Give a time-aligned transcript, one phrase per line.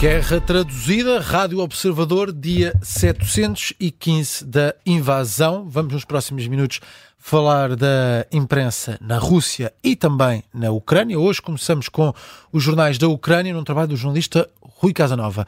[0.00, 5.68] Guerra traduzida, Rádio Observador, dia 715 da invasão.
[5.68, 6.80] Vamos nos próximos minutos
[7.18, 11.20] falar da imprensa na Rússia e também na Ucrânia.
[11.20, 12.14] Hoje começamos com
[12.50, 15.46] os jornais da Ucrânia, num trabalho do jornalista Rui Casanova.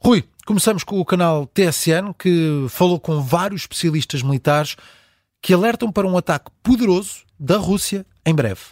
[0.00, 4.74] Rui, começamos com o canal TSN, que falou com vários especialistas militares
[5.40, 8.62] que alertam para um ataque poderoso da Rússia em breve.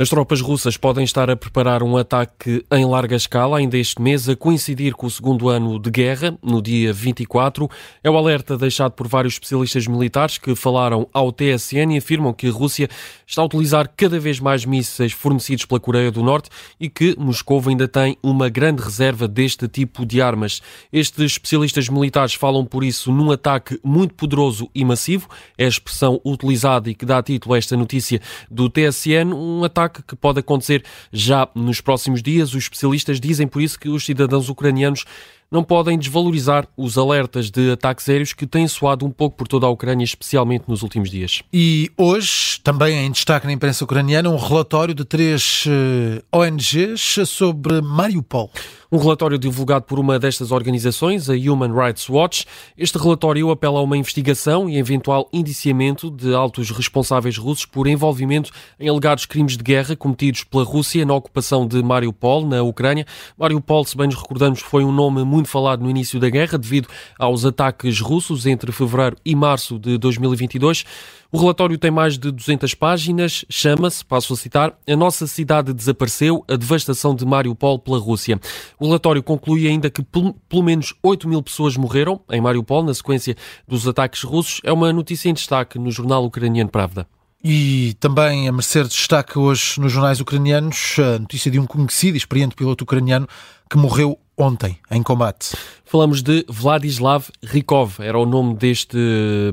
[0.00, 4.30] As tropas russas podem estar a preparar um ataque em larga escala ainda este mês,
[4.30, 7.68] a coincidir com o segundo ano de guerra, no dia 24.
[8.02, 12.48] É o alerta deixado por vários especialistas militares que falaram ao TSN e afirmam que
[12.48, 12.88] a Rússia
[13.26, 16.48] está a utilizar cada vez mais mísseis fornecidos pela Coreia do Norte
[16.80, 20.62] e que Moscou ainda tem uma grande reserva deste tipo de armas.
[20.90, 25.28] Estes especialistas militares falam por isso num ataque muito poderoso e massivo,
[25.58, 28.18] é a expressão utilizada e que dá título a esta notícia
[28.50, 32.50] do TSN, um ataque ataque que pode acontecer já nos próximos dias.
[32.50, 35.04] Os especialistas dizem por isso que os cidadãos ucranianos
[35.50, 39.66] não podem desvalorizar os alertas de ataques aéreos que têm soado um pouco por toda
[39.66, 41.42] a Ucrânia, especialmente nos últimos dias.
[41.52, 47.80] E hoje, também em destaque na imprensa ucraniana, um relatório de três eh, ONGs sobre
[47.80, 48.50] Mariupol.
[48.92, 52.44] Um relatório divulgado por uma destas organizações, a Human Rights Watch.
[52.76, 58.50] Este relatório apela a uma investigação e eventual indiciamento de altos responsáveis russos por envolvimento
[58.80, 63.06] em alegados crimes de guerra cometidos pela Rússia na ocupação de Mariupol, na Ucrânia.
[63.38, 66.88] Mariupol, se bem nos recordamos, foi um nome muito falado no início da guerra devido
[67.18, 70.84] aos ataques russos entre fevereiro e março de 2022.
[71.32, 76.44] O relatório tem mais de 200 páginas, chama-se, passo a citar, A Nossa Cidade Desapareceu,
[76.48, 78.40] a devastação de Mariupol pela Rússia.
[78.80, 83.36] O relatório conclui ainda que pelo menos 8 mil pessoas morreram em Mariupol na sequência
[83.68, 84.60] dos ataques russos.
[84.64, 87.06] É uma notícia em destaque no jornal ucraniano Pravda.
[87.42, 92.18] E também a merecer destaque hoje nos jornais ucranianos a notícia de um conhecido e
[92.18, 93.26] experiente piloto ucraniano
[93.70, 95.56] que morreu ontem em combate.
[95.90, 98.96] Falamos de Vladislav Rykov, era o nome deste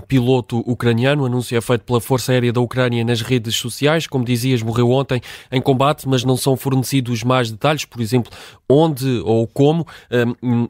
[0.08, 1.24] piloto ucraniano.
[1.24, 4.06] O anúncio é feito pela Força Aérea da Ucrânia nas redes sociais.
[4.06, 5.20] Como dizias, morreu ontem
[5.52, 8.32] em combate, mas não são fornecidos mais detalhes, por exemplo,
[8.70, 9.88] onde ou como.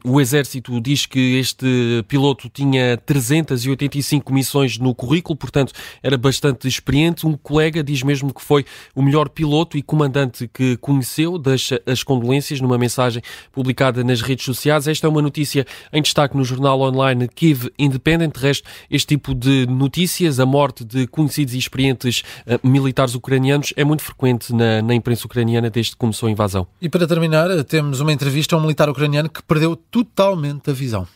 [0.06, 7.26] O Exército diz que este piloto tinha 385 missões no currículo, portanto era bastante experiente.
[7.26, 8.64] Um colega diz mesmo que foi
[8.94, 13.20] o melhor piloto e comandante que conheceu, deixa as condolências numa mensagem
[13.52, 14.88] publicada nas redes sociais.
[14.88, 18.34] Esta é uma notícia notícia em destaque no jornal online Kiev Independent.
[18.34, 23.72] De resto, este tipo de notícias, a morte de conhecidos e experientes uh, militares ucranianos,
[23.76, 26.66] é muito frequente na, na imprensa ucraniana desde que começou a invasão.
[26.80, 31.06] E para terminar, temos uma entrevista a um militar ucraniano que perdeu totalmente a visão.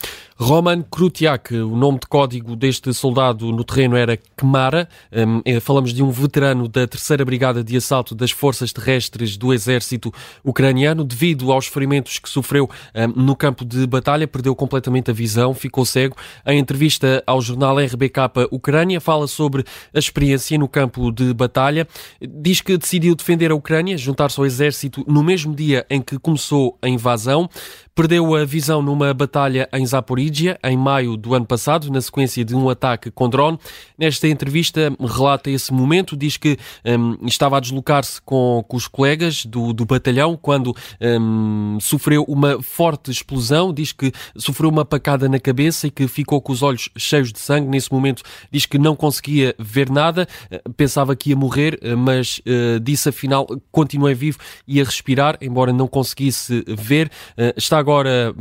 [0.42, 4.88] Roman Krutiak, o nome de código deste soldado no terreno era Kmara.
[5.12, 9.54] Um, eh, falamos de um veterano da terceira Brigada de Assalto das Forças Terrestres do
[9.54, 11.04] Exército Ucraniano.
[11.04, 15.84] Devido aos ferimentos que sofreu um, no campo de batalha, perdeu completamente a visão, ficou
[15.84, 16.16] cego.
[16.44, 19.64] Em entrevista ao jornal RBK Ucrânia, fala sobre
[19.94, 21.86] a experiência no campo de batalha.
[22.20, 26.76] Diz que decidiu defender a Ucrânia, juntar-se ao exército no mesmo dia em que começou
[26.82, 27.48] a invasão.
[27.94, 30.31] Perdeu a visão numa batalha em Zaporizhia,
[30.62, 33.58] em maio do ano passado, na sequência de um ataque com drone.
[33.98, 39.44] Nesta entrevista, relata esse momento, diz que um, estava a deslocar-se com, com, os colegas
[39.44, 43.72] do, do batalhão quando um, sofreu uma forte explosão.
[43.72, 47.38] Diz que sofreu uma pacada na cabeça e que ficou com os olhos cheios de
[47.38, 47.68] sangue.
[47.68, 52.38] Nesse momento, diz que não conseguia ver nada, eh, pensava que ia morrer, eh, mas
[52.40, 57.08] uh, disse afinal continuei vivo e a respirar, embora não conseguisse ver.
[57.32, 58.34] Uh, está agora,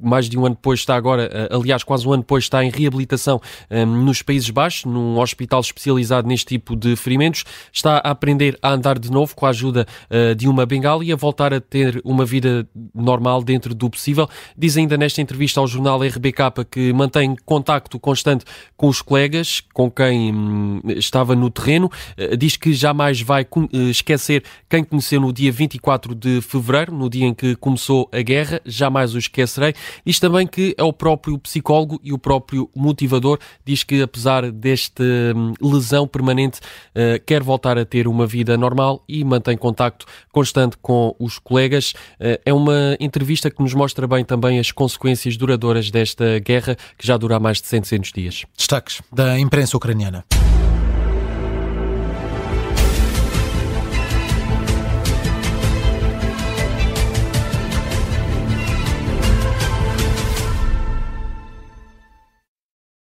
[0.00, 3.40] mais de um ano depois, está agora, aliás, quase um ano depois, está em reabilitação
[3.70, 7.44] ehm, nos Países Baixos, num hospital especializado neste tipo de ferimentos.
[7.72, 11.12] Está a aprender a andar de novo com a ajuda uh, de uma bengala e
[11.12, 14.28] a voltar a ter uma vida normal dentro do possível.
[14.56, 18.44] Diz ainda nesta entrevista ao jornal RBK que mantém contacto constante
[18.76, 21.90] com os colegas com quem um, estava no terreno.
[22.18, 23.46] Uh, diz que jamais vai
[23.90, 28.60] esquecer quem conheceu no dia 24 de fevereiro, no dia em que começou a guerra.
[28.64, 29.74] Jamais o esquecerei.
[30.04, 33.38] Diz também que é o próprio psicólogo e o próprio motivador.
[33.64, 35.02] Diz que, apesar desta
[35.34, 40.76] hum, lesão permanente, uh, quer voltar a ter uma vida normal e mantém contacto constante
[40.80, 41.92] com os colegas.
[42.20, 47.06] Uh, é uma entrevista que nos mostra bem também as consequências duradouras desta guerra que
[47.06, 48.44] já dura mais de 700 dias.
[48.56, 50.24] Destaques da imprensa ucraniana.